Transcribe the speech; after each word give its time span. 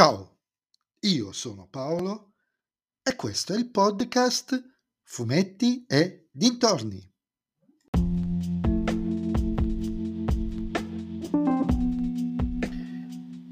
Ciao, 0.00 0.38
io 1.00 1.30
sono 1.30 1.68
Paolo 1.70 2.32
e 3.02 3.14
questo 3.16 3.52
è 3.52 3.58
il 3.58 3.68
podcast 3.70 4.58
Fumetti 5.02 5.84
e 5.86 6.30
Dintorni. 6.32 7.06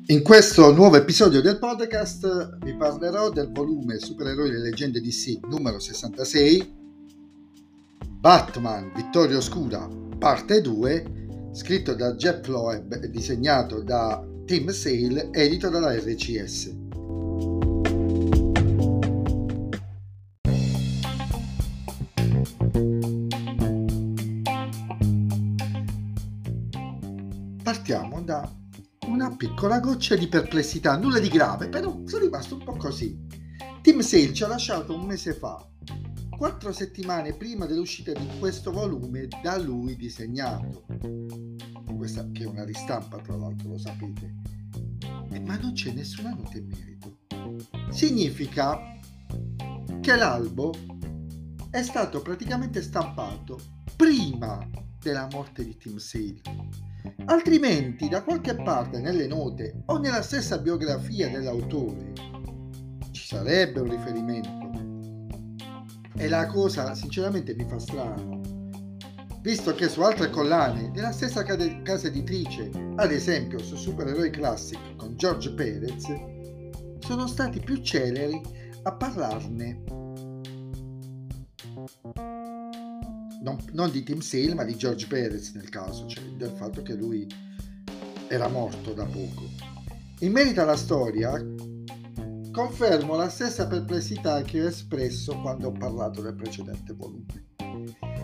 In 0.06 0.22
questo 0.22 0.72
nuovo 0.72 0.96
episodio 0.96 1.42
del 1.42 1.58
podcast 1.58 2.56
vi 2.65 2.74
parlerò 2.74 3.28
del 3.28 3.53
volume 3.53 3.99
Supereroi 3.99 4.49
e 4.49 4.58
leggende 4.58 5.03
DC 5.03 5.40
numero 5.49 5.78
66 5.78 6.76
Batman 8.21 8.90
Vittoria 8.94 9.37
Oscura 9.37 9.87
parte 10.19 10.62
2 10.62 11.51
scritto 11.53 11.94
da 11.94 12.15
Jeff 12.15 12.46
Loeb 12.46 13.03
e 13.03 13.10
disegnato 13.10 13.83
da 13.83 14.37
Tim 14.49 14.71
Sale 14.71 15.28
edito 15.33 15.69
dalla 15.69 15.94
RCS. 15.94 16.74
Partiamo 27.62 28.23
da 28.23 28.50
una 29.09 29.37
piccola 29.37 29.80
goccia 29.80 30.16
di 30.16 30.26
perplessità, 30.28 30.96
nulla 30.96 31.18
di 31.18 31.28
grave, 31.28 31.68
però 31.68 32.01
sono 32.06 32.24
rimasto 32.24 32.54
un 32.54 32.65
po' 32.65 32.76
così. 32.76 33.26
Tim 33.82 34.01
Sale 34.01 34.32
ci 34.32 34.45
ha 34.45 34.48
lasciato 34.48 34.95
un 34.95 35.04
mese 35.04 35.34
fa, 35.34 35.62
quattro 36.38 36.70
settimane 36.70 37.34
prima 37.34 37.66
dell'uscita 37.66 38.12
di 38.12 38.28
questo 38.38 38.70
volume 38.70 39.27
da 39.42 39.59
lui 39.59 39.96
disegnato. 39.96 40.87
Questa 41.96 42.30
che 42.30 42.45
è 42.45 42.46
una 42.46 42.65
ristampa, 42.65 43.19
tra 43.19 43.34
l'altro, 43.34 43.70
lo 43.70 43.79
sapete. 43.79 44.34
Eh, 45.32 45.41
ma 45.41 45.59
non 45.59 45.73
c'è 45.73 45.91
nessuna 45.91 46.30
nota 46.30 46.56
in 46.56 46.69
merito. 46.69 47.19
Significa 47.91 48.79
che 50.01 50.15
l'albo 50.15 50.73
è 51.71 51.82
stato 51.82 52.23
praticamente 52.23 52.82
stampato 52.82 53.59
prima 53.96 54.65
della 55.02 55.27
morte 55.32 55.65
di 55.65 55.77
Tim 55.77 55.96
Sale 55.96 56.40
Altrimenti, 57.24 58.09
da 58.09 58.23
qualche 58.23 58.55
parte 58.55 59.01
nelle 59.01 59.27
note 59.27 59.82
o 59.87 59.99
nella 59.99 60.23
stessa 60.23 60.59
biografia 60.59 61.29
dell'autore 61.29 62.12
ci 63.10 63.27
sarebbe 63.27 63.80
un 63.80 63.90
riferimento. 63.90 64.78
E 66.21 66.29
la 66.29 66.47
cosa 66.47 66.95
sinceramente 66.95 67.55
mi 67.55 67.65
fa 67.65 67.79
strano, 67.79 68.41
visto 69.41 69.73
che 69.75 69.89
su 69.89 70.03
altre 70.03 70.31
collane 70.31 70.91
della 70.91 71.13
stessa 71.13 71.45
casa 71.45 72.09
editrice, 72.09 72.71
ad 72.97 73.13
esempio 73.13 73.61
su 73.61 73.77
Supereroi 73.77 74.31
Classic 74.31 74.97
con 74.97 75.17
George 75.17 75.53
Perez, 75.53 76.07
sono 76.99 77.29
stati 77.29 77.61
più 77.61 77.77
celeri 77.77 78.41
a 78.83 78.93
parlarne 78.93 79.83
non, 83.41 83.57
non, 83.73 83.91
di 83.91 84.03
Tim 84.03 84.19
Sale 84.19 84.55
ma 84.55 84.65
di 84.65 84.77
George 84.77 85.07
Perez 85.07 85.53
nel 85.53 85.69
caso, 85.69 86.07
cioè 86.07 86.25
del 86.37 86.53
fatto 86.57 86.83
che 86.83 86.95
lui 86.95 87.27
era 88.27 88.49
morto 88.49 88.93
da 88.93 89.05
poco. 89.05 89.49
In 90.21 90.33
merito 90.33 90.61
alla 90.61 90.77
storia, 90.77 91.41
confermo 92.59 93.14
la 93.14 93.28
stessa 93.28 93.69
perplessità 93.69 94.42
che 94.42 94.61
ho 94.61 94.67
espresso 94.67 95.41
quando 95.42 95.69
ho 95.69 95.73
parlato 95.73 96.20
del 96.20 96.34
precedente 96.34 96.92
volume. 96.92 97.47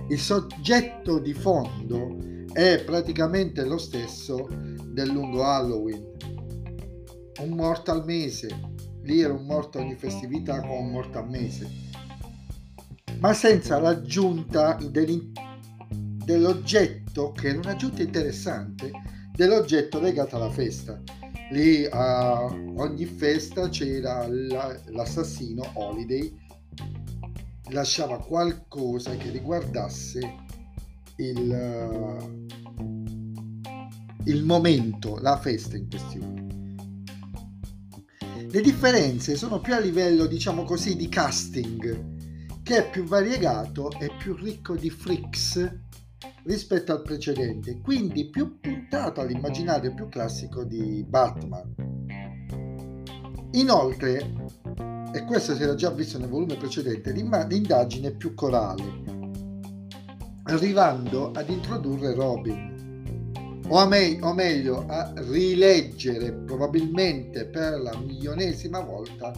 Il 0.09 0.19
soggetto 0.19 1.21
di 1.21 1.33
fondo 1.33 2.17
è 2.53 2.83
praticamente 2.85 3.65
lo 3.65 3.79
stesso 3.79 4.49
del 4.51 5.11
lungo 5.11 5.45
Halloween. 5.45 6.05
Un 7.43 7.51
morto 7.51 7.93
al 7.93 8.05
mese, 8.05 8.49
lì 9.03 9.21
era 9.21 9.33
un 9.33 9.47
morto 9.47 9.79
ogni 9.79 9.95
festività 9.95 10.59
con 10.63 10.79
un 10.79 10.91
morto 10.91 11.19
al 11.19 11.29
mese 11.29 11.83
ma 13.21 13.33
senza 13.33 13.79
l'aggiunta 13.79 14.77
dell'oggetto, 16.25 17.31
che 17.31 17.51
è 17.51 17.57
un'aggiunta 17.57 18.03
interessante, 18.03 18.91
dell'oggetto 19.33 20.01
legato 20.01 20.35
alla 20.35 20.51
festa. 20.51 21.01
Lì 21.51 21.87
a 21.91 22.45
ogni 22.45 23.05
festa 23.05 23.69
c'era 23.69 24.27
la, 24.27 24.79
l'assassino 24.87 25.71
Holiday, 25.75 26.35
lasciava 27.71 28.19
qualcosa 28.19 29.17
che 29.17 29.31
riguardasse 29.31 30.21
il, 31.17 32.49
il 34.25 34.45
momento, 34.45 35.19
la 35.21 35.39
festa 35.39 35.77
in 35.77 35.89
questione. 35.89 36.43
Le 38.51 38.61
differenze 38.61 39.37
sono 39.37 39.61
più 39.61 39.75
a 39.75 39.81
livello, 39.81 40.27
diciamo 40.27 40.65
così, 40.65 40.97
di 40.97 41.09
casting 41.09 42.13
che 42.65 42.77
è 42.79 42.91
più 42.91 43.05
variegato 43.05 43.91
e 44.01 44.11
più 44.19 44.35
ricco 44.35 44.75
di 44.75 44.89
freaks 44.89 45.81
rispetto 46.45 46.93
al 46.93 47.03
precedente, 47.03 47.81
quindi 47.81 48.29
più 48.29 48.61
puntato 48.61 49.21
all'immaginario 49.21 49.95
più 49.95 50.09
classico 50.09 50.65
di 50.65 51.05
Batman. 51.07 51.75
Inoltre, 53.53 54.33
e 55.13 55.25
questo 55.25 55.55
si 55.55 55.63
era 55.63 55.75
già 55.75 55.91
visto 55.91 56.19
nel 56.19 56.29
volume 56.29 56.57
precedente, 56.57 57.13
l'indagine 57.13 58.09
è 58.09 58.17
più 58.17 58.35
corale, 58.35 58.83
arrivando 60.45 61.31
ad 61.33 61.49
introdurre 61.49 62.15
Robin, 62.15 63.63
o, 63.69 63.79
a 63.79 63.87
me- 63.87 64.19
o 64.21 64.35
meglio 64.35 64.85
a 64.87 65.13
rileggere 65.17 66.33
probabilmente 66.33 67.47
per 67.47 67.81
la 67.81 67.97
milionesima 67.97 68.81
volta 68.81 69.33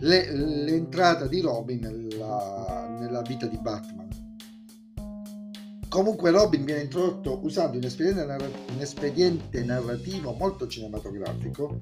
le, 0.00 0.30
l'entrata 0.32 1.26
di 1.26 1.40
Robin 1.40 1.80
nella, 1.80 2.96
nella 3.00 3.22
vita 3.22 3.46
di 3.46 3.58
Batman. 3.58 4.25
Comunque 5.96 6.30
Robin 6.30 6.62
viene 6.62 6.82
introdotto 6.82 7.40
usando 7.42 7.78
un 7.78 7.84
espediente, 7.84 8.26
narrativo, 8.26 8.72
un 8.74 8.80
espediente 8.82 9.64
narrativo 9.64 10.36
molto 10.38 10.66
cinematografico, 10.66 11.78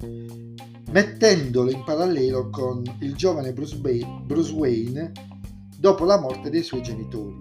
mettendolo 0.92 1.68
in 1.68 1.82
parallelo 1.82 2.48
con 2.48 2.84
il 3.00 3.16
giovane 3.16 3.52
Bruce, 3.52 3.76
Bay, 3.78 4.06
Bruce 4.24 4.52
Wayne 4.52 5.10
dopo 5.76 6.04
la 6.04 6.20
morte 6.20 6.48
dei 6.48 6.62
suoi 6.62 6.80
genitori. 6.80 7.40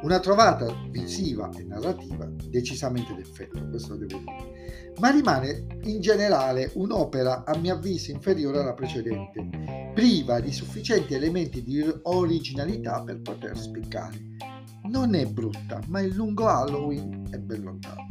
Una 0.00 0.18
trovata 0.18 0.74
visiva 0.88 1.50
e 1.58 1.62
narrativa 1.64 2.26
decisamente 2.48 3.14
d'effetto, 3.14 3.62
questo 3.68 3.92
lo 3.92 4.06
devo 4.06 4.20
dire. 4.20 4.92
Ma 5.00 5.10
rimane 5.10 5.66
in 5.82 6.00
generale 6.00 6.70
un'opera 6.72 7.44
a 7.44 7.54
mio 7.58 7.74
avviso 7.74 8.12
inferiore 8.12 8.60
alla 8.60 8.72
precedente, 8.72 9.92
priva 9.92 10.40
di 10.40 10.52
sufficienti 10.52 11.12
elementi 11.12 11.62
di 11.62 11.84
originalità 12.04 13.02
per 13.02 13.20
poter 13.20 13.58
spiccare. 13.58 14.53
Non 14.86 15.14
è 15.14 15.24
brutta, 15.24 15.80
ma 15.88 16.00
il 16.02 16.14
lungo 16.14 16.46
Halloween 16.46 17.26
è 17.30 17.38
ben 17.38 17.62
lontano. 17.62 18.06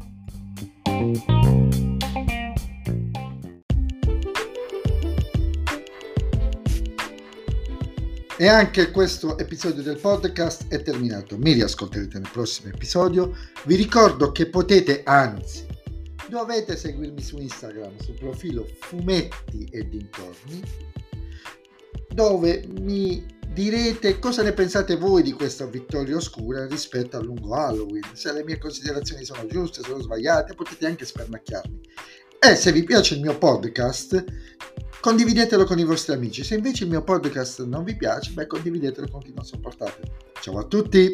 E 8.35 8.47
anche 8.47 8.89
questo 8.89 9.37
episodio 9.37 9.83
del 9.83 9.99
podcast 9.99 10.67
è 10.67 10.81
terminato. 10.81 11.37
Mi 11.37 11.53
riascolterete 11.53 12.17
nel 12.17 12.29
prossimo 12.31 12.73
episodio. 12.73 13.35
Vi 13.65 13.75
ricordo 13.75 14.31
che 14.31 14.47
potete, 14.47 15.03
anzi, 15.03 15.67
dovete 16.27 16.75
seguirmi 16.75 17.21
su 17.21 17.37
Instagram, 17.37 17.99
sul 17.99 18.17
profilo 18.17 18.67
Fumetti 18.79 19.65
e 19.65 19.87
Dintorni, 19.87 20.63
dove 22.09 22.65
mi 22.79 23.32
direte 23.53 24.17
cosa 24.19 24.41
ne 24.41 24.51
pensate 24.51 24.97
voi 24.97 25.21
di 25.21 25.31
questa 25.31 25.65
vittoria 25.65 26.15
oscura 26.15 26.65
rispetto 26.65 27.17
al 27.17 27.25
lungo 27.25 27.53
Halloween. 27.53 28.03
Se 28.13 28.33
le 28.33 28.43
mie 28.43 28.57
considerazioni 28.57 29.23
sono 29.23 29.45
giuste, 29.45 29.81
sono 29.83 30.01
sbagliate, 30.01 30.55
potete 30.55 30.87
anche 30.87 31.05
spernacchiarmi. 31.05 31.81
E 32.39 32.55
se 32.55 32.71
vi 32.71 32.83
piace 32.83 33.13
il 33.13 33.21
mio 33.21 33.37
podcast, 33.37 34.23
condividetelo 34.99 35.63
con 35.65 35.79
i 35.79 35.85
vostri 35.85 36.13
amici. 36.13 36.43
Se 36.43 36.55
invece 36.55 36.83
il 36.83 36.89
mio 36.89 37.03
podcast 37.03 37.63
non 37.63 37.83
vi 37.83 37.95
piace, 37.95 38.31
beh, 38.31 38.47
condividetelo 38.47 39.07
con 39.09 39.21
chi 39.21 39.31
non 39.33 39.45
sopportate. 39.45 40.01
Ciao 40.41 40.57
a 40.57 40.63
tutti! 40.63 41.13